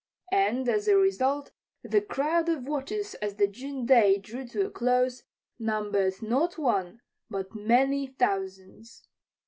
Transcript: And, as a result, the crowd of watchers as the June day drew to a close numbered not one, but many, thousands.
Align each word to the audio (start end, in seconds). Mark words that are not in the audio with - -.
And, 0.31 0.67
as 0.67 0.87
a 0.87 0.97
result, 0.97 1.51
the 1.83 2.01
crowd 2.01 2.49
of 2.49 2.67
watchers 2.67 3.13
as 3.21 3.35
the 3.35 3.45
June 3.47 3.85
day 3.85 4.17
drew 4.17 4.47
to 4.47 4.65
a 4.65 4.71
close 4.71 5.21
numbered 5.59 6.23
not 6.23 6.57
one, 6.57 7.01
but 7.29 7.53
many, 7.53 8.07
thousands. 8.07 9.07